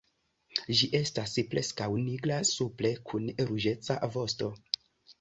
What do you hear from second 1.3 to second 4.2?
preskaŭ nigra supre kun ruĝeca